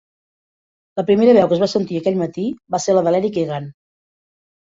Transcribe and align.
La 0.99 1.03
primera 1.09 1.33
veu 1.39 1.49
que 1.51 1.55
es 1.57 1.61
va 1.65 1.67
sentir 1.73 1.99
aquell 1.99 2.17
matí 2.21 2.45
va 2.77 2.81
ser 2.87 2.95
la 2.97 3.03
d'Eric 3.09 3.37
Egan. 3.43 3.67